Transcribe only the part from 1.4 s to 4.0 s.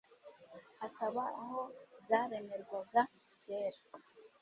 aho zaremerwaga kera,